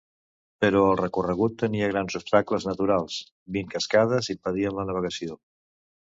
Però 0.63 0.79
el 0.85 0.95
recorregut 1.01 1.59
tenia 1.63 1.89
grans 1.91 2.17
obstacles 2.21 2.65
naturals: 2.69 3.19
vint 3.59 3.71
cascades 3.75 4.33
impedien 4.37 4.77
la 4.81 4.89
navegació. 4.91 5.41